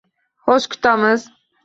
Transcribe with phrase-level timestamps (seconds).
[0.45, 1.21] Xo'sh, kutamiz.